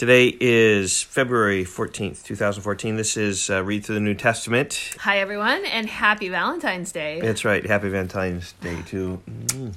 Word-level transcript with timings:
Today 0.00 0.34
is 0.40 1.02
February 1.02 1.62
14th, 1.62 2.24
2014. 2.24 2.96
This 2.96 3.18
is 3.18 3.50
uh, 3.50 3.62
Read 3.62 3.84
Through 3.84 3.96
the 3.96 4.00
New 4.00 4.14
Testament. 4.14 4.94
Hi, 5.00 5.18
everyone, 5.18 5.62
and 5.66 5.86
happy 5.90 6.30
Valentine's 6.30 6.90
Day. 6.90 7.20
That's 7.20 7.44
right. 7.44 7.66
Happy 7.66 7.90
Valentine's 7.90 8.52
Day 8.62 8.80
to 8.86 9.20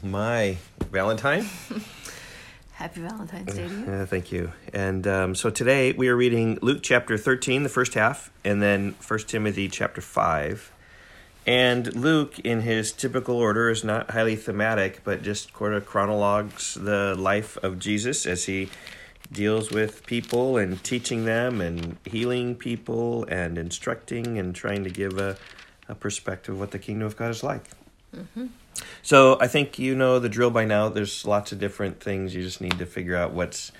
my 0.02 0.56
Valentine. 0.94 1.46
happy 2.72 3.02
Valentine's 3.02 3.54
Day 3.54 3.68
to 3.68 3.76
you. 3.76 3.86
Uh, 3.86 4.06
thank 4.06 4.32
you. 4.32 4.54
And 4.74 5.06
um, 5.08 5.36
so 5.36 5.50
today 5.50 5.92
we 5.92 6.08
are 6.08 6.16
reading 6.16 6.58
Luke 6.62 6.80
chapter 6.82 7.18
13, 7.18 7.64
the 7.64 7.68
first 7.68 7.94
half, 7.94 8.32
and 8.46 8.62
then 8.62 8.96
1 9.06 9.20
Timothy 9.28 9.68
chapter 9.68 10.00
5. 10.00 10.72
And 11.46 11.94
Luke, 11.98 12.40
in 12.40 12.62
his 12.62 12.94
typical 12.94 13.36
order, 13.36 13.70
is 13.70 13.84
not 13.84 14.12
highly 14.12 14.38
thematic, 14.38 15.02
but 15.04 15.22
just 15.22 15.54
sort 15.54 15.74
of 15.74 15.86
chronologues 15.86 16.76
the 16.76 17.14
life 17.14 17.58
of 17.58 17.78
Jesus 17.78 18.26
as 18.26 18.46
he 18.46 18.70
deals 19.32 19.72
with 19.72 20.06
people 20.06 20.58
and 20.58 20.84
teaching 20.84 21.26
them 21.26 21.62
and 21.62 21.98
healing 22.06 22.56
people 22.56 23.26
and 23.26 23.58
instructing 23.58 24.38
and 24.38 24.56
trying 24.56 24.84
to 24.84 24.90
give 24.90 25.18
a, 25.18 25.38
a 25.88 25.96
perspective 25.96 26.56
of 26.56 26.60
what 26.60 26.72
the 26.72 26.80
kingdom 26.80 27.06
of 27.06 27.18
God 27.18 27.32
is 27.32 27.44
like. 27.44 27.64
Mm-hmm. 28.16 28.48
So 29.02 29.38
I 29.40 29.48
think 29.48 29.80
you 29.80 29.96
know 29.96 30.20
the 30.20 30.30
drill 30.30 30.50
by 30.50 30.66
now. 30.66 30.90
There's 30.90 31.26
lots 31.26 31.52
of 31.52 31.60
different 31.60 32.00
things. 32.00 32.36
You 32.36 32.44
just 32.44 32.62
need 32.62 32.78
to 32.80 32.86
figure 32.86 33.16
out 33.16 33.34
what's 33.34 33.72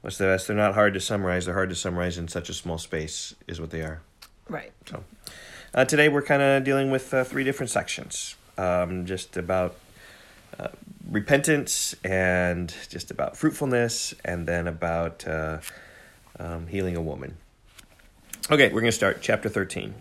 what's 0.00 0.18
the 0.18 0.24
best. 0.24 0.46
They're 0.46 0.56
not 0.56 0.74
hard 0.74 0.94
to 0.94 1.00
summarize. 1.00 1.46
They're 1.46 1.54
hard 1.54 1.70
to 1.70 1.74
summarize 1.74 2.18
in 2.18 2.28
such 2.28 2.48
a 2.48 2.54
small 2.54 2.78
space, 2.78 3.34
is 3.46 3.60
what 3.60 3.70
they 3.70 3.82
are. 3.82 4.00
Right. 4.48 4.72
So 4.86 5.04
uh, 5.74 5.84
today 5.84 6.08
we're 6.08 6.22
kind 6.22 6.42
of 6.42 6.64
dealing 6.64 6.90
with 6.90 7.12
uh, 7.12 7.24
three 7.24 7.44
different 7.44 7.70
sections, 7.70 8.36
um, 8.56 9.04
just 9.04 9.36
about 9.36 9.76
uh, 10.58 10.68
repentance 11.08 11.94
and 12.04 12.74
just 12.88 13.10
about 13.10 13.36
fruitfulness, 13.36 14.14
and 14.24 14.46
then 14.46 14.66
about 14.66 15.26
uh, 15.26 15.58
um, 16.38 16.66
healing 16.66 16.96
a 16.96 17.02
woman. 17.02 17.36
Okay, 18.50 18.66
we're 18.68 18.80
going 18.80 18.86
to 18.86 18.92
start 18.92 19.18
chapter 19.20 19.48
13. 19.48 19.94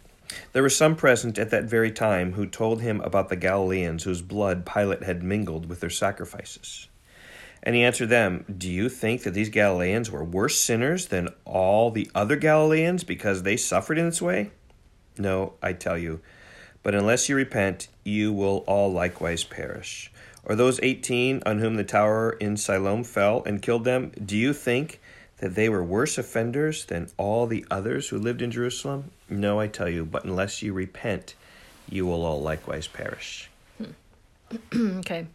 There 0.53 0.61
were 0.61 0.69
some 0.69 0.95
present 0.95 1.37
at 1.37 1.49
that 1.51 1.65
very 1.65 1.91
time 1.91 2.33
who 2.33 2.45
told 2.45 2.81
him 2.81 3.01
about 3.01 3.29
the 3.29 3.35
Galileans 3.35 4.03
whose 4.03 4.21
blood 4.21 4.65
Pilate 4.65 5.03
had 5.03 5.23
mingled 5.23 5.67
with 5.67 5.79
their 5.79 5.89
sacrifices. 5.89 6.87
And 7.63 7.75
he 7.75 7.83
answered 7.83 8.09
them, 8.09 8.45
Do 8.57 8.69
you 8.69 8.87
think 8.89 9.23
that 9.23 9.33
these 9.33 9.49
Galileans 9.49 10.11
were 10.11 10.23
worse 10.23 10.59
sinners 10.59 11.07
than 11.07 11.29
all 11.43 11.91
the 11.91 12.09
other 12.13 12.35
Galileans 12.35 13.03
because 13.03 13.43
they 13.43 13.57
suffered 13.57 13.97
in 13.97 14.05
this 14.05 14.21
way? 14.21 14.51
No, 15.17 15.53
I 15.61 15.73
tell 15.73 15.97
you. 15.97 16.21
But 16.83 16.95
unless 16.95 17.27
you 17.27 17.35
repent, 17.35 17.87
you 18.03 18.31
will 18.31 18.63
all 18.67 18.91
likewise 18.91 19.43
perish. 19.43 20.11
Or 20.47 20.55
those 20.55 20.79
18 20.81 21.43
on 21.45 21.59
whom 21.59 21.75
the 21.75 21.83
tower 21.83 22.31
in 22.39 22.55
Siloam 22.55 23.03
fell 23.03 23.43
and 23.45 23.61
killed 23.61 23.83
them, 23.83 24.13
do 24.25 24.37
you 24.37 24.53
think 24.53 25.01
that 25.39 25.55
they 25.55 25.67
were 25.67 25.83
worse 25.83 26.17
offenders 26.17 26.85
than 26.85 27.09
all 27.17 27.47
the 27.47 27.65
others 27.69 28.07
who 28.07 28.17
lived 28.17 28.41
in 28.41 28.49
Jerusalem? 28.49 29.11
No, 29.29 29.59
I 29.59 29.67
tell 29.67 29.89
you, 29.89 30.05
but 30.05 30.23
unless 30.23 30.61
you 30.61 30.71
repent, 30.71 31.35
you 31.89 32.05
will 32.05 32.25
all 32.25 32.41
likewise 32.41 32.87
perish. 32.87 33.49
Hmm. 33.77 34.99
okay. 34.99 35.27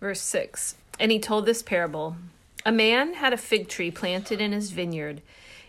Verse 0.00 0.20
6 0.20 0.76
And 1.00 1.10
he 1.10 1.18
told 1.18 1.44
this 1.44 1.62
parable 1.62 2.16
A 2.64 2.70
man 2.70 3.14
had 3.14 3.32
a 3.32 3.36
fig 3.36 3.68
tree 3.68 3.90
planted 3.90 4.40
in 4.40 4.52
his 4.52 4.70
vineyard, 4.70 5.22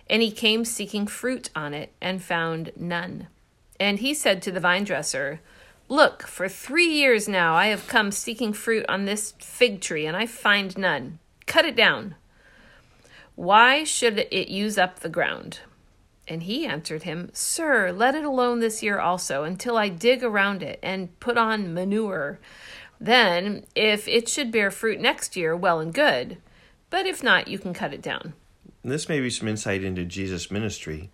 and 0.07 0.21
he 0.21 0.31
came 0.31 0.63
seeking 0.63 1.07
fruit 1.07 1.49
on 1.55 1.73
it, 1.73 1.91
and 1.99 2.21
found 2.21 2.71
none. 2.75 3.25
And 3.79 3.99
he 3.99 4.13
said 4.13 4.43
to 4.43 4.51
the 4.51 4.59
vine 4.59 4.83
dresser, 4.83 5.41
Look, 5.89 6.23
for 6.23 6.47
three 6.47 6.87
years 6.87 7.27
now 7.27 7.55
I 7.55 7.67
have 7.67 7.87
come 7.87 8.11
seeking 8.11 8.53
fruit 8.53 8.85
on 8.87 9.05
this 9.05 9.33
fig 9.39 9.81
tree, 9.81 10.05
and 10.05 10.15
I 10.15 10.25
find 10.25 10.77
none. 10.77 11.19
Cut 11.45 11.65
it 11.65 11.75
down. 11.75 12.15
Why 13.35 13.83
should 13.83 14.19
it 14.19 14.47
use 14.47 14.77
up 14.77 14.99
the 14.99 15.09
ground? 15.09 15.59
And 16.27 16.43
he 16.43 16.65
answered 16.65 17.03
him, 17.03 17.29
Sir, 17.33 17.91
let 17.91 18.15
it 18.15 18.23
alone 18.23 18.59
this 18.59 18.81
year 18.81 18.99
also, 18.99 19.43
until 19.43 19.77
I 19.77 19.89
dig 19.89 20.23
around 20.23 20.63
it 20.63 20.79
and 20.81 21.19
put 21.19 21.37
on 21.37 21.73
manure. 21.73 22.39
Then, 22.99 23.65
if 23.75 24.07
it 24.07 24.29
should 24.29 24.51
bear 24.51 24.71
fruit 24.71 25.01
next 25.01 25.35
year, 25.35 25.55
well 25.55 25.79
and 25.79 25.93
good. 25.93 26.37
But 26.89 27.05
if 27.05 27.21
not, 27.21 27.49
you 27.49 27.59
can 27.59 27.73
cut 27.73 27.93
it 27.93 28.01
down. 28.01 28.33
This 28.83 29.09
may 29.09 29.19
be 29.19 29.29
some 29.29 29.47
insight 29.47 29.83
into 29.83 30.05
Jesus' 30.05 30.51
ministry 30.51 31.09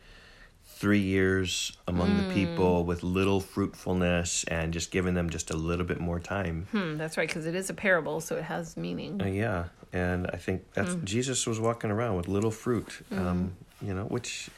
three 0.79 0.99
years 1.01 1.73
among 1.89 2.09
mm. 2.11 2.25
the 2.25 2.33
people 2.33 2.85
with 2.85 3.03
little 3.03 3.41
fruitfulness 3.41 4.45
and 4.45 4.71
just 4.71 4.91
giving 4.91 5.13
them 5.13 5.29
just 5.29 5.51
a 5.51 5.57
little 5.57 5.85
bit 5.85 5.99
more 5.99 6.21
time. 6.21 6.67
Hmm, 6.71 6.95
that's 6.95 7.17
right, 7.17 7.27
because 7.27 7.45
it 7.45 7.53
is 7.53 7.69
a 7.69 7.73
parable, 7.73 8.21
so 8.21 8.37
it 8.37 8.45
has 8.45 8.77
meaning. 8.77 9.21
Uh, 9.21 9.25
yeah, 9.25 9.65
and 9.91 10.27
I 10.27 10.37
think 10.37 10.63
that's 10.73 10.95
mm. 10.95 11.03
Jesus 11.03 11.45
was 11.45 11.59
walking 11.59 11.91
around 11.91 12.15
with 12.15 12.29
little 12.29 12.49
fruit, 12.49 13.01
mm. 13.11 13.19
um, 13.19 13.51
you 13.81 13.93
know, 13.93 14.05
which 14.05 14.49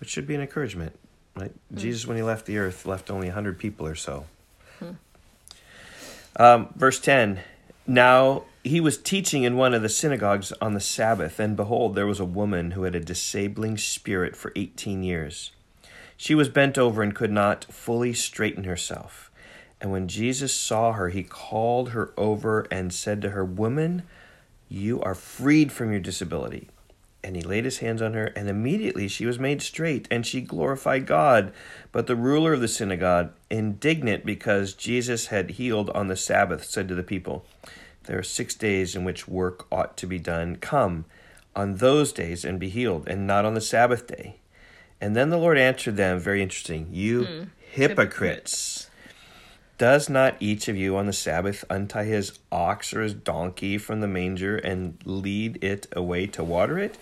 which 0.00 0.10
should 0.10 0.26
be 0.26 0.34
an 0.34 0.40
encouragement, 0.40 0.98
right? 1.36 1.52
Hmm. 1.70 1.76
Jesus, 1.76 2.06
when 2.08 2.16
he 2.16 2.24
left 2.24 2.46
the 2.46 2.58
earth, 2.58 2.84
left 2.84 3.08
only 3.08 3.28
hundred 3.28 3.56
people 3.60 3.86
or 3.86 3.94
so. 3.94 4.26
Hmm. 4.80 4.90
Um, 6.34 6.68
verse 6.74 6.98
ten. 6.98 7.38
Now 7.86 8.42
he 8.64 8.80
was 8.80 8.98
teaching 8.98 9.44
in 9.44 9.56
one 9.56 9.74
of 9.74 9.82
the 9.82 9.88
synagogues 9.88 10.52
on 10.60 10.74
the 10.74 10.80
Sabbath, 10.80 11.38
and 11.38 11.56
behold, 11.56 11.94
there 11.94 12.06
was 12.06 12.18
a 12.18 12.24
woman 12.24 12.72
who 12.72 12.82
had 12.82 12.96
a 12.96 13.00
disabling 13.00 13.78
spirit 13.78 14.34
for 14.34 14.52
eighteen 14.56 15.04
years. 15.04 15.52
She 16.20 16.34
was 16.34 16.48
bent 16.48 16.76
over 16.76 17.00
and 17.00 17.14
could 17.14 17.30
not 17.30 17.64
fully 17.70 18.12
straighten 18.12 18.64
herself. 18.64 19.30
And 19.80 19.92
when 19.92 20.08
Jesus 20.08 20.52
saw 20.52 20.92
her, 20.92 21.10
he 21.10 21.22
called 21.22 21.90
her 21.90 22.12
over 22.16 22.66
and 22.72 22.92
said 22.92 23.22
to 23.22 23.30
her, 23.30 23.44
Woman, 23.44 24.02
you 24.68 25.00
are 25.00 25.14
freed 25.14 25.70
from 25.70 25.92
your 25.92 26.00
disability. 26.00 26.70
And 27.22 27.36
he 27.36 27.42
laid 27.42 27.64
his 27.64 27.78
hands 27.78 28.02
on 28.02 28.14
her, 28.14 28.26
and 28.34 28.48
immediately 28.48 29.06
she 29.06 29.26
was 29.26 29.38
made 29.38 29.62
straight, 29.62 30.08
and 30.10 30.26
she 30.26 30.40
glorified 30.40 31.06
God. 31.06 31.52
But 31.92 32.08
the 32.08 32.16
ruler 32.16 32.52
of 32.52 32.60
the 32.60 32.68
synagogue, 32.68 33.30
indignant 33.48 34.26
because 34.26 34.74
Jesus 34.74 35.28
had 35.28 35.50
healed 35.50 35.88
on 35.90 36.08
the 36.08 36.16
Sabbath, 36.16 36.64
said 36.64 36.88
to 36.88 36.96
the 36.96 37.04
people, 37.04 37.46
There 38.04 38.18
are 38.18 38.24
six 38.24 38.56
days 38.56 38.96
in 38.96 39.04
which 39.04 39.28
work 39.28 39.68
ought 39.70 39.96
to 39.98 40.06
be 40.06 40.18
done. 40.18 40.56
Come 40.56 41.04
on 41.54 41.76
those 41.76 42.12
days 42.12 42.44
and 42.44 42.58
be 42.58 42.70
healed, 42.70 43.06
and 43.06 43.24
not 43.24 43.44
on 43.44 43.54
the 43.54 43.60
Sabbath 43.60 44.08
day. 44.08 44.38
And 45.00 45.14
then 45.14 45.30
the 45.30 45.38
Lord 45.38 45.58
answered 45.58 45.96
them, 45.96 46.18
very 46.18 46.42
interesting, 46.42 46.88
you 46.90 47.22
mm, 47.22 47.48
hypocrites. 47.70 47.70
hypocrites. 47.70 48.90
Does 49.78 50.08
not 50.08 50.36
each 50.40 50.66
of 50.66 50.76
you 50.76 50.96
on 50.96 51.06
the 51.06 51.12
Sabbath 51.12 51.64
untie 51.70 52.04
his 52.04 52.36
ox 52.50 52.92
or 52.92 53.02
his 53.02 53.14
donkey 53.14 53.78
from 53.78 54.00
the 54.00 54.08
manger 54.08 54.56
and 54.56 54.98
lead 55.04 55.62
it 55.62 55.86
away 55.92 56.26
to 56.26 56.42
water 56.42 56.80
it? 56.80 56.98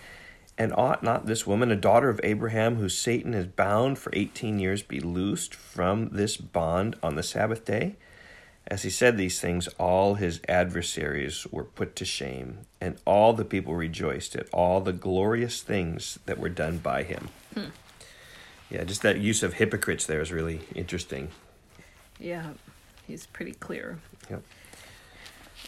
And 0.58 0.74
ought 0.74 1.02
not 1.02 1.26
this 1.26 1.46
woman, 1.46 1.70
a 1.70 1.76
daughter 1.76 2.10
of 2.10 2.20
Abraham, 2.22 2.76
who 2.76 2.90
Satan 2.90 3.32
has 3.32 3.46
bound 3.46 3.98
for 3.98 4.10
eighteen 4.14 4.58
years, 4.58 4.82
be 4.82 5.00
loosed 5.00 5.54
from 5.54 6.10
this 6.10 6.36
bond 6.36 6.96
on 7.02 7.14
the 7.14 7.22
Sabbath 7.22 7.64
day? 7.64 7.96
As 8.66 8.82
he 8.82 8.90
said 8.90 9.16
these 9.16 9.40
things, 9.40 9.68
all 9.78 10.14
his 10.14 10.40
adversaries 10.48 11.46
were 11.50 11.64
put 11.64 11.94
to 11.96 12.04
shame, 12.04 12.60
and 12.80 12.96
all 13.06 13.32
the 13.32 13.44
people 13.44 13.74
rejoiced 13.74 14.34
at 14.34 14.48
all 14.52 14.80
the 14.80 14.92
glorious 14.92 15.62
things 15.62 16.18
that 16.26 16.38
were 16.38 16.48
done 16.48 16.78
by 16.78 17.04
him. 17.04 17.28
Hmm. 17.54 17.66
Yeah, 18.70 18.84
just 18.84 19.02
that 19.02 19.18
use 19.18 19.42
of 19.42 19.54
hypocrites 19.54 20.06
there 20.06 20.20
is 20.20 20.32
really 20.32 20.60
interesting. 20.74 21.28
Yeah, 22.18 22.50
he's 23.06 23.26
pretty 23.26 23.52
clear. 23.52 23.98
Yep. 24.30 24.42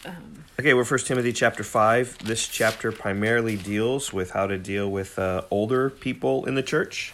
Um, 0.05 0.45
okay, 0.61 0.75
we're 0.75 0.85
First 0.85 1.07
Timothy 1.07 1.33
chapter 1.33 1.65
five. 1.65 2.19
This 2.19 2.47
chapter 2.47 2.93
primarily 2.93 3.57
deals 3.57 4.13
with 4.13 4.31
how 4.31 4.47
to 4.47 4.59
deal 4.59 4.91
with 4.91 5.19
uh, 5.19 5.43
older 5.51 5.91
people 5.91 6.45
in 6.47 6.55
the 6.55 6.63
church, 6.63 7.13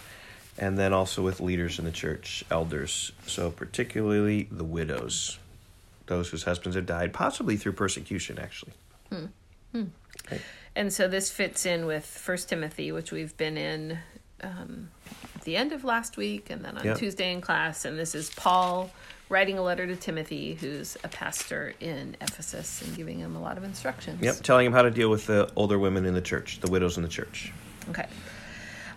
and 0.59 0.79
then 0.79 0.93
also 0.93 1.23
with 1.23 1.41
leaders 1.41 1.79
in 1.79 1.85
the 1.85 1.91
church, 1.91 2.45
elders. 2.51 3.13
So 3.27 3.51
particularly 3.51 4.49
the 4.51 4.65
widows, 4.65 5.39
those 6.07 6.29
whose 6.31 6.45
husbands 6.45 6.77
have 6.77 6.87
died, 6.87 7.13
possibly 7.13 7.57
through 7.57 7.73
persecution, 7.73 8.39
actually. 8.39 8.73
Hmm. 9.11 9.27
Hmm. 9.73 9.85
Okay. 10.27 10.41
And 10.77 10.93
so 10.93 11.09
this 11.09 11.31
fits 11.31 11.65
in 11.67 11.87
with 11.87 12.05
First 12.05 12.49
Timothy, 12.49 12.93
which 12.93 13.13
we've 13.13 13.37
been 13.37 13.57
in 13.57 13.99
um, 14.45 14.91
the 15.45 15.57
end 15.57 15.73
of 15.73 15.85
last 15.85 16.17
week 16.17 16.51
and 16.51 16.65
then 16.65 16.77
on 16.77 16.85
yep. 16.85 16.99
Tuesday 16.99 17.33
in 17.33 17.41
class. 17.41 17.85
And 17.85 17.99
this 17.99 18.15
is 18.15 18.31
Paul 18.31 18.91
writing 19.29 19.59
a 19.59 19.63
letter 19.63 19.87
to 19.87 19.97
Timothy, 19.97 20.55
who's 20.55 20.97
a 21.03 21.09
pastor 21.09 21.75
in 21.81 22.17
Ephesus, 22.21 22.83
and 22.83 22.97
giving 22.97 23.19
him 23.19 23.37
a 23.37 23.41
lot 23.41 23.57
of 23.57 23.65
instructions. 23.65 24.23
Yep, 24.23 24.37
telling 24.43 24.67
him 24.67 24.73
how 24.73 24.83
to 24.83 24.91
deal 24.91 25.09
with 25.09 25.27
the 25.27 25.51
older 25.57 25.79
women 25.79 26.05
in 26.05 26.15
the 26.15 26.21
church, 26.21 26.61
the 26.61 26.71
widows 26.71 26.97
in 26.97 27.03
the 27.03 27.09
church. 27.09 27.53
Okay. 27.89 28.07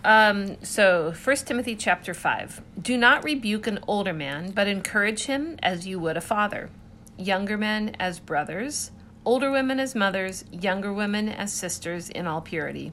Um, 0.04 0.62
so, 0.62 1.12
First 1.12 1.46
Timothy 1.46 1.74
chapter 1.74 2.14
5. 2.14 2.62
Do 2.80 2.96
not 2.96 3.24
rebuke 3.24 3.66
an 3.66 3.80
older 3.88 4.12
man, 4.12 4.52
but 4.52 4.68
encourage 4.68 5.24
him 5.24 5.58
as 5.62 5.86
you 5.86 5.98
would 5.98 6.16
a 6.16 6.20
father. 6.20 6.70
Younger 7.16 7.58
men 7.58 7.96
as 7.98 8.20
brothers, 8.20 8.92
older 9.24 9.50
women 9.50 9.80
as 9.80 9.94
mothers, 9.94 10.44
younger 10.52 10.92
women 10.92 11.28
as 11.28 11.52
sisters 11.52 12.10
in 12.10 12.26
all 12.26 12.40
purity. 12.40 12.92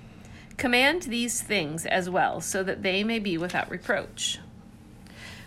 Command 0.61 1.01
these 1.01 1.41
things 1.41 1.87
as 1.87 2.07
well, 2.07 2.39
so 2.39 2.61
that 2.61 2.83
they 2.83 3.03
may 3.03 3.17
be 3.17 3.35
without 3.35 3.71
reproach. 3.71 4.37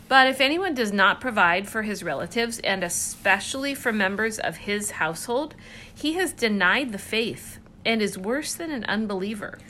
But 0.08 0.26
if 0.26 0.40
anyone 0.40 0.74
does 0.74 0.92
not 0.92 1.20
provide 1.20 1.68
for 1.68 1.82
his 1.82 2.02
relatives, 2.02 2.58
and 2.64 2.82
especially 2.82 3.76
for 3.76 3.92
members 3.92 4.40
of 4.40 4.56
his 4.56 4.90
household, 4.90 5.54
he 5.94 6.14
has 6.14 6.32
denied 6.32 6.90
the 6.90 6.98
faith 6.98 7.60
and 7.84 8.02
is 8.02 8.18
worse 8.18 8.54
than 8.54 8.72
an 8.72 8.82
unbeliever. 8.86 9.60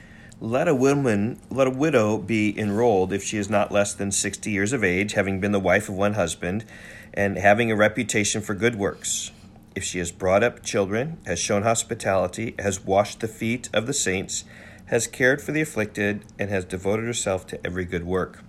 Let 0.41 0.67
a 0.67 0.75
woman, 0.75 1.38
let 1.50 1.67
a 1.67 1.70
widow 1.70 2.17
be 2.17 2.58
enrolled 2.58 3.12
if 3.12 3.23
she 3.23 3.37
is 3.37 3.50
not 3.50 3.70
less 3.70 3.93
than 3.93 4.12
sixty 4.12 4.50
years 4.50 4.73
of 4.73 4.82
age, 4.82 5.12
having 5.12 5.41
been 5.41 5.52
the 5.52 5.61
wife 5.61 5.91
of 5.91 5.94
one 5.94 6.14
husband, 6.14 6.64
and 7.12 7.37
having 7.37 7.70
a 7.70 7.76
reputation 7.76 8.41
for 8.41 8.55
good 8.55 8.76
works. 8.76 9.31
If 9.75 9.85
she 9.85 9.99
has 9.99 10.11
brought 10.11 10.43
up 10.43 10.62
children, 10.62 11.19
has 11.26 11.38
shown 11.38 11.64
hospitality, 11.64 12.55
has 12.58 12.82
washed 12.82 13.20
the 13.20 13.29
feet 13.29 13.69
of 13.75 13.87
the 13.87 13.93
saints, 13.93 14.44
has 14.86 15.06
cared 15.06 15.40
for 15.40 15.52
the 15.52 15.60
afflicted, 15.60 16.25
and 16.38 16.50
has 16.50 16.64
devoted 16.64 17.06
herself 17.06 17.46
to 17.46 17.66
every 17.66 17.84
good 17.84 18.04
work. 18.04 18.42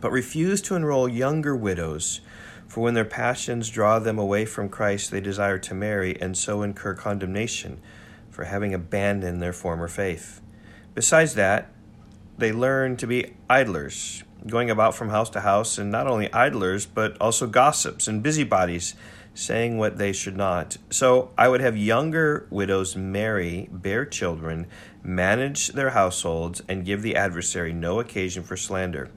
But 0.00 0.12
refuse 0.12 0.62
to 0.62 0.74
enroll 0.74 1.08
younger 1.08 1.56
widows, 1.56 2.20
for 2.68 2.80
when 2.80 2.94
their 2.94 3.04
passions 3.04 3.68
draw 3.68 3.98
them 3.98 4.18
away 4.18 4.44
from 4.46 4.68
Christ, 4.68 5.10
they 5.10 5.20
desire 5.20 5.58
to 5.58 5.74
marry, 5.74 6.20
and 6.20 6.36
so 6.36 6.62
incur 6.62 6.94
condemnation 6.94 7.80
for 8.30 8.44
having 8.44 8.72
abandoned 8.72 9.42
their 9.42 9.52
former 9.52 9.88
faith. 9.88 10.40
Besides 10.94 11.34
that, 11.34 11.70
they 12.38 12.50
learn 12.50 12.96
to 12.96 13.06
be 13.06 13.34
idlers, 13.50 14.24
going 14.46 14.70
about 14.70 14.94
from 14.94 15.10
house 15.10 15.28
to 15.30 15.40
house, 15.40 15.76
and 15.76 15.90
not 15.90 16.06
only 16.06 16.32
idlers, 16.32 16.86
but 16.86 17.20
also 17.20 17.46
gossips 17.46 18.08
and 18.08 18.22
busybodies, 18.22 18.94
saying 19.34 19.78
what 19.78 19.98
they 19.98 20.12
should 20.12 20.36
not. 20.36 20.76
So 20.90 21.30
I 21.38 21.48
would 21.48 21.60
have 21.60 21.76
younger 21.76 22.46
widows 22.50 22.96
marry, 22.96 23.68
bear 23.70 24.04
children, 24.04 24.66
manage 25.02 25.68
their 25.68 25.90
households, 25.90 26.62
and 26.68 26.84
give 26.84 27.02
the 27.02 27.16
adversary 27.16 27.72
no 27.72 28.00
occasion 28.00 28.42
for 28.42 28.56
slander. 28.56 29.10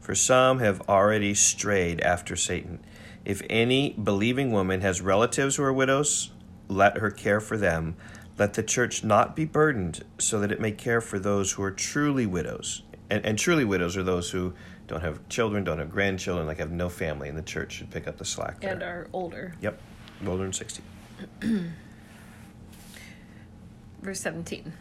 For 0.00 0.14
some 0.14 0.58
have 0.60 0.80
already 0.88 1.34
strayed 1.34 2.00
after 2.00 2.36
Satan. 2.36 2.80
If 3.24 3.42
any 3.50 3.90
believing 3.92 4.50
woman 4.50 4.80
has 4.80 5.00
relatives 5.00 5.56
who 5.56 5.62
are 5.62 5.72
widows, 5.72 6.30
let 6.68 6.98
her 6.98 7.10
care 7.10 7.40
for 7.40 7.56
them 7.56 7.96
let 8.40 8.54
the 8.54 8.62
church 8.62 9.04
not 9.04 9.36
be 9.36 9.44
burdened 9.44 10.02
so 10.16 10.40
that 10.40 10.50
it 10.50 10.62
may 10.62 10.72
care 10.72 11.02
for 11.02 11.18
those 11.18 11.52
who 11.52 11.62
are 11.62 11.70
truly 11.70 12.24
widows. 12.24 12.82
And, 13.10 13.22
and 13.26 13.38
truly 13.38 13.66
widows 13.66 13.98
are 13.98 14.02
those 14.02 14.30
who 14.30 14.54
don't 14.90 15.02
have 15.02 15.26
children, 15.28 15.62
don't 15.62 15.78
have 15.78 15.92
grandchildren, 15.92 16.48
like 16.48 16.58
have 16.58 16.72
no 16.72 16.88
family, 16.88 17.28
and 17.28 17.38
the 17.38 17.42
church 17.42 17.74
should 17.74 17.90
pick 17.92 18.08
up 18.08 18.18
the 18.18 18.24
slack 18.24 18.60
there. 18.60 18.72
And 18.72 18.82
are 18.82 19.06
older. 19.12 19.54
Yep, 19.60 19.80
older 20.26 20.42
than 20.42 20.52
60. 20.52 20.82
Verse 24.02 24.20
17. 24.20 24.72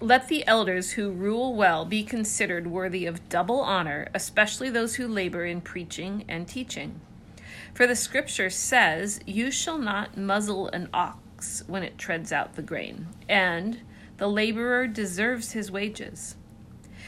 Let 0.00 0.28
the 0.28 0.46
elders 0.46 0.92
who 0.92 1.10
rule 1.10 1.56
well 1.56 1.84
be 1.84 2.04
considered 2.04 2.68
worthy 2.68 3.06
of 3.06 3.28
double 3.28 3.60
honor, 3.60 4.06
especially 4.14 4.70
those 4.70 4.94
who 4.94 5.08
labor 5.08 5.44
in 5.44 5.60
preaching 5.60 6.24
and 6.28 6.46
teaching. 6.46 7.00
For 7.74 7.88
the 7.88 7.96
scripture 7.96 8.50
says, 8.50 9.18
You 9.26 9.50
shall 9.50 9.78
not 9.78 10.16
muzzle 10.16 10.68
an 10.68 10.88
ox 10.94 11.64
when 11.66 11.82
it 11.82 11.98
treads 11.98 12.30
out 12.30 12.54
the 12.54 12.62
grain, 12.62 13.08
and 13.28 13.80
the 14.18 14.28
laborer 14.28 14.86
deserves 14.86 15.52
his 15.52 15.72
wages. 15.72 16.36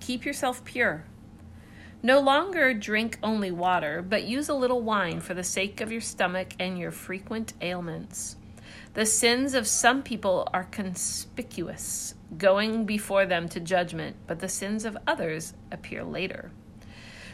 Keep 0.00 0.24
yourself 0.24 0.64
pure. 0.64 1.04
No 2.02 2.20
longer 2.20 2.72
drink 2.74 3.18
only 3.22 3.50
water, 3.50 4.02
but 4.02 4.24
use 4.24 4.48
a 4.48 4.54
little 4.54 4.80
wine 4.80 5.20
for 5.20 5.34
the 5.34 5.42
sake 5.42 5.80
of 5.80 5.90
your 5.90 6.00
stomach 6.00 6.54
and 6.58 6.78
your 6.78 6.90
frequent 6.90 7.52
ailments. 7.60 8.36
The 8.94 9.06
sins 9.06 9.54
of 9.54 9.66
some 9.66 10.02
people 10.02 10.48
are 10.54 10.64
conspicuous, 10.64 12.14
going 12.38 12.84
before 12.84 13.26
them 13.26 13.48
to 13.50 13.60
judgment, 13.60 14.16
but 14.26 14.40
the 14.40 14.48
sins 14.48 14.84
of 14.84 14.96
others 15.06 15.54
appear 15.70 16.04
later. 16.04 16.50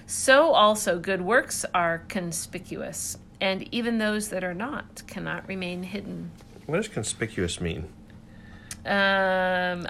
So 0.06 0.52
also 0.52 0.98
good 0.98 1.22
works 1.22 1.64
are 1.74 1.98
conspicuous, 2.08 3.18
and 3.40 3.72
even 3.72 3.98
those 3.98 4.28
that 4.30 4.42
are 4.42 4.54
not 4.54 5.02
cannot 5.06 5.46
remain 5.46 5.84
hidden. 5.84 6.32
What 6.66 6.78
does 6.78 6.88
conspicuous 6.88 7.60
mean? 7.60 7.88
Um, 8.84 9.86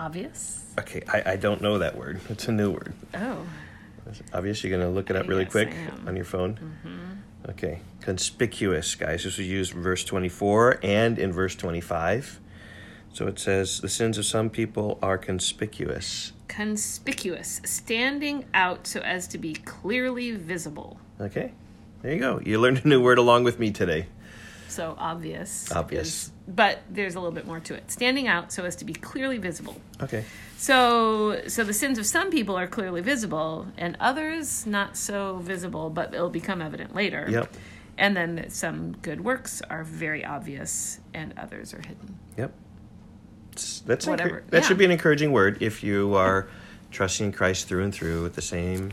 obvious. 0.00 0.64
Okay, 0.78 1.02
I, 1.06 1.32
I 1.32 1.36
don't 1.36 1.60
know 1.60 1.78
that 1.78 1.96
word. 1.96 2.20
It's 2.30 2.48
a 2.48 2.52
new 2.52 2.70
word. 2.70 2.94
Oh. 3.14 3.46
Is 4.10 4.20
it 4.20 4.26
obvious? 4.32 4.64
You're 4.64 4.76
going 4.76 4.88
to 4.88 4.92
look 4.92 5.10
it 5.10 5.16
up 5.16 5.28
really 5.28 5.42
Yes, 5.44 5.52
quick 5.52 5.74
on 6.06 6.16
your 6.16 6.24
phone? 6.24 6.54
Mm-hmm. 6.54 7.50
Okay. 7.50 7.80
Conspicuous, 8.00 8.94
guys. 8.94 9.24
This 9.24 9.36
was 9.36 9.46
used 9.46 9.74
in 9.74 9.82
verse 9.82 10.02
24 10.04 10.80
and 10.82 11.18
in 11.18 11.32
verse 11.32 11.54
25. 11.54 12.40
So 13.12 13.26
it 13.26 13.38
says, 13.38 13.80
The 13.80 13.88
sins 13.88 14.16
of 14.18 14.24
some 14.24 14.48
people 14.48 14.98
are 15.02 15.18
conspicuous. 15.18 16.32
Conspicuous, 16.48 17.60
standing 17.64 18.46
out 18.54 18.86
so 18.86 19.00
as 19.00 19.28
to 19.28 19.38
be 19.38 19.52
clearly 19.54 20.32
visible. 20.32 20.98
Okay. 21.20 21.52
There 22.02 22.14
you 22.14 22.18
go. 22.18 22.40
You 22.44 22.58
learned 22.58 22.82
a 22.84 22.88
new 22.88 23.02
word 23.02 23.18
along 23.18 23.44
with 23.44 23.58
me 23.58 23.70
today. 23.70 24.06
So 24.70 24.94
obvious. 24.98 25.70
Obvious. 25.72 26.06
is- 26.26 26.32
but 26.48 26.80
there's 26.90 27.14
a 27.14 27.20
little 27.20 27.34
bit 27.34 27.46
more 27.46 27.60
to 27.60 27.74
it. 27.74 27.90
Standing 27.92 28.26
out 28.26 28.52
so 28.52 28.64
as 28.64 28.74
to 28.76 28.84
be 28.84 28.92
clearly 28.92 29.38
visible. 29.38 29.76
Okay. 30.02 30.24
So 30.56 31.42
so 31.46 31.62
the 31.64 31.72
sins 31.74 31.98
of 31.98 32.06
some 32.06 32.30
people 32.30 32.56
are 32.58 32.66
clearly 32.66 33.00
visible 33.02 33.66
and 33.78 33.96
others 34.00 34.66
not 34.66 34.96
so 34.96 35.36
visible, 35.38 35.90
but 35.90 36.12
it'll 36.14 36.28
become 36.30 36.60
evident 36.60 36.94
later. 36.94 37.26
Yep. 37.28 37.54
And 37.98 38.16
then 38.16 38.46
some 38.48 38.92
good 39.02 39.20
works 39.22 39.60
are 39.70 39.84
very 39.84 40.24
obvious 40.24 40.98
and 41.14 41.34
others 41.38 41.72
are 41.74 41.82
hidden. 41.86 42.18
Yep. 42.38 42.52
That's 43.86 44.06
Whatever. 44.06 44.42
that 44.50 44.62
Yeah. 44.62 44.68
should 44.68 44.78
be 44.78 44.84
an 44.86 44.90
encouraging 44.90 45.32
word 45.32 45.58
if 45.60 45.82
you 45.82 46.14
are 46.14 46.48
trusting 46.90 47.32
Christ 47.32 47.68
through 47.68 47.84
and 47.84 47.94
through 47.94 48.22
with 48.22 48.34
the 48.34 48.42
same 48.42 48.92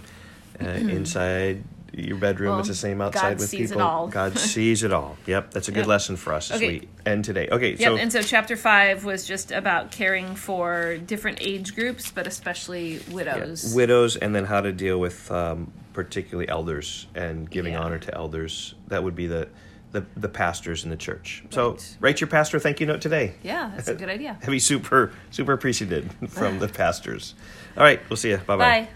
uh, 0.62 0.68
inside 0.68 1.64
your 1.94 2.18
bedroom. 2.18 2.52
Well, 2.52 2.60
it's 2.60 2.68
the 2.68 2.76
same 2.76 3.02
outside 3.02 3.22
God 3.32 3.40
with 3.40 3.50
sees 3.50 3.72
it 3.72 3.76
people. 3.76 3.82
all. 3.88 4.08
God 4.08 4.38
sees 4.40 4.84
it 4.84 4.92
all. 4.94 5.18
Yep. 5.26 5.52
That's 5.52 5.68
a 5.68 5.72
good 5.72 5.80
Yep. 5.82 5.88
lesson 5.88 6.16
for 6.18 6.34
us 6.34 6.52
as 6.52 6.58
Okay. 6.58 6.68
we 6.68 6.88
end 7.06 7.26
today. 7.26 7.48
Okay. 7.52 7.72
Yep, 7.72 7.80
So 7.80 7.98
and 7.98 8.12
so 8.12 8.22
chapter 8.22 8.56
five 8.58 9.04
was 9.06 9.26
just 9.26 9.52
about 9.52 9.92
caring 9.92 10.36
for 10.36 10.98
different 10.98 11.40
age 11.42 11.76
groups, 11.76 12.12
but 12.12 12.28
especially 12.28 12.94
yeah, 12.98 13.14
widows. 13.14 13.74
widows, 13.74 14.16
and 14.16 14.36
then 14.36 14.46
how 14.46 14.62
to 14.62 14.72
deal 14.72 15.00
with 15.00 15.30
um, 15.32 15.72
particularly 15.94 16.48
elders 16.50 17.08
and 17.16 17.50
giving 17.50 17.74
Yeah. 17.74 17.82
honor 17.82 18.00
to 18.00 18.14
elders. 18.16 18.76
That 18.88 19.04
would 19.04 19.16
be 19.16 19.28
the 19.28 19.48
the, 19.94 20.06
the 20.18 20.28
pastors 20.28 20.84
in 20.84 20.90
the 20.90 20.98
church. 20.98 21.44
So 21.50 21.78
write 22.02 22.20
your 22.20 22.28
pastor 22.28 22.60
thank 22.60 22.82
you 22.82 22.86
note 22.86 23.00
today. 23.00 23.36
yeah, 23.42 23.72
that's 23.74 23.88
a 23.88 23.96
good 23.96 24.10
idea. 24.10 24.38
Be 24.46 24.60
super 24.60 25.14
super 25.32 25.54
appreciated 25.54 26.12
from 26.30 26.60
the 26.60 26.68
pastors. 26.68 27.34
All 27.78 27.84
right. 27.84 28.02
We'll 28.10 28.18
see 28.18 28.30
you. 28.32 28.38
Bye-bye. 28.38 28.58
Bye. 28.82 28.88